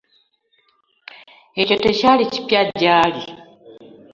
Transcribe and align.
Ekyo 1.61 1.75
tekyali 1.83 2.23
kipya 2.33 2.61
gy'ali. 2.79 3.23